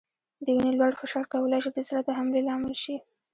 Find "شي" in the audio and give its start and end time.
1.63-1.71, 2.83-2.95